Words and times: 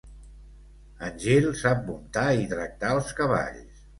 En 1.07 1.19
Jill 1.25 1.45
sap 1.59 1.85
muntar 1.91 2.25
i 2.45 2.49
tractar 2.57 2.95
els 2.97 3.15
cavalls. 3.23 3.87